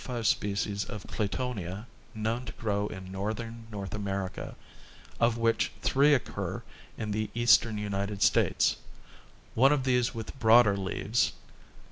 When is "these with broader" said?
9.83-10.75